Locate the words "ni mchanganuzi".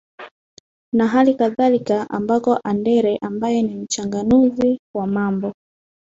3.63-4.79